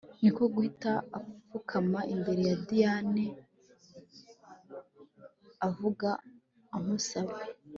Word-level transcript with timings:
Niko 0.21 0.43
guhita 0.53 0.91
afukama 1.19 1.99
imbere 2.13 2.41
ya 2.49 2.55
Diane 2.67 3.25
avuga 5.67 6.09
amusaba 6.77 7.33